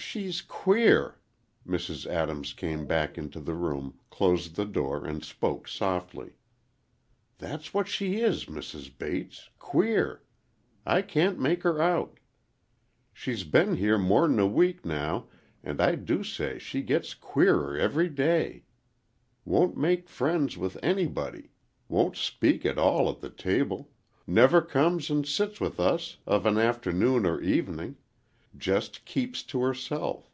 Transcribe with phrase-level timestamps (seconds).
[0.00, 1.18] "She's queer."
[1.66, 2.06] Mrs.
[2.06, 6.36] Adams came back into the room, closed the door, and spoke softly.
[7.38, 8.96] "That's what she is, Mrs.
[8.96, 10.22] Bates, queer.
[10.86, 12.20] I can't make her out.
[13.12, 15.26] She's been here more'n a week now,
[15.64, 18.62] and I do say she gets queerer every day.
[19.44, 25.80] Won't make friends with anybody,—won't speak at all at the table,—never comes and sits with
[25.80, 30.32] us of an afternoon or evening,—just keeps to herself.